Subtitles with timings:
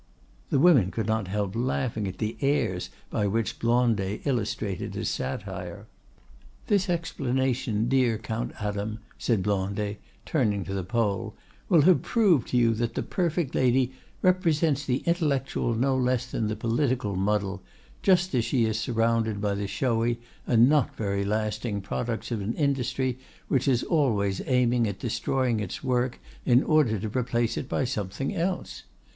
[0.49, 5.85] The women could not help laughing at the airs by which Blondet illustrated his satire.
[6.65, 11.35] "This explanation, dear Count Adam," said Blondet, turning to the Pole,
[11.69, 13.91] "will have proved to you that the 'perfect lady'
[14.23, 17.61] represents the intellectual no less than the political muddle,
[18.01, 22.55] just as she is surrounded by the showy and not very lasting products of an
[22.55, 27.83] industry which is always aiming at destroying its work in order to replace it by
[27.85, 28.81] something else.